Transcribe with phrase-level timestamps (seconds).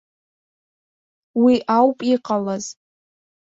[1.41, 2.65] Уи ауп иҟалаз.